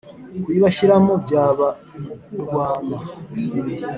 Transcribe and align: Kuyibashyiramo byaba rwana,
Kuyibashyiramo 0.43 1.13
byaba 1.23 1.67
rwana, 2.41 2.97